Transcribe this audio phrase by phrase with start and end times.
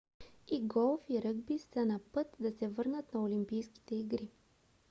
[0.47, 4.29] и голф и ръгби са на път да се върнат на олимпийските игри